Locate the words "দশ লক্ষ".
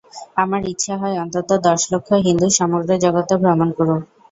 1.67-2.09